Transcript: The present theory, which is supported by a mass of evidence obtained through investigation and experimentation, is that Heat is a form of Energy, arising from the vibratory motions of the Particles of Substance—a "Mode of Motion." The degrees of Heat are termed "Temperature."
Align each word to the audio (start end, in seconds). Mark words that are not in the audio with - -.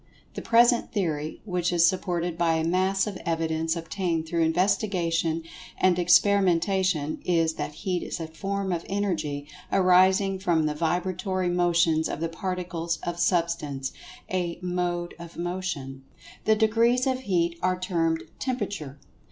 The 0.33 0.41
present 0.41 0.91
theory, 0.91 1.41
which 1.45 1.71
is 1.71 1.85
supported 1.85 2.35
by 2.35 2.55
a 2.55 2.63
mass 2.63 3.05
of 3.05 3.19
evidence 3.23 3.75
obtained 3.75 4.25
through 4.27 4.41
investigation 4.41 5.43
and 5.77 5.99
experimentation, 5.99 7.19
is 7.23 7.53
that 7.53 7.73
Heat 7.85 8.01
is 8.01 8.19
a 8.19 8.25
form 8.25 8.71
of 8.71 8.83
Energy, 8.89 9.45
arising 9.71 10.39
from 10.39 10.65
the 10.65 10.73
vibratory 10.73 11.49
motions 11.49 12.09
of 12.09 12.19
the 12.19 12.29
Particles 12.29 12.97
of 13.03 13.19
Substance—a 13.19 14.57
"Mode 14.63 15.13
of 15.19 15.37
Motion." 15.37 16.01
The 16.45 16.55
degrees 16.55 17.05
of 17.05 17.19
Heat 17.19 17.59
are 17.61 17.77
termed 17.79 18.23
"Temperature." 18.39 18.97